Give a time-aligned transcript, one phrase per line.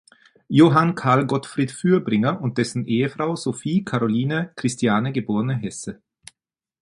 [0.47, 6.01] Johann Karl Gottfried Fürbringer und dessen Ehefrau Sophie Caroline Christiane geborene Hesse.